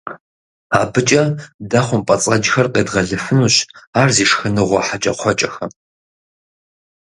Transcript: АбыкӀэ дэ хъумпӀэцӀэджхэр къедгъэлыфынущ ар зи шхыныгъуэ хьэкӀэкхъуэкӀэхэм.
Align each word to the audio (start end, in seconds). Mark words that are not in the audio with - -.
АбыкӀэ 0.79 1.23
дэ 1.69 1.79
хъумпӀэцӀэджхэр 1.85 2.67
къедгъэлыфынущ 2.73 3.55
ар 3.99 4.09
зи 4.15 4.25
шхыныгъуэ 4.29 4.79
хьэкӀэкхъуэкӀэхэм. 4.87 5.71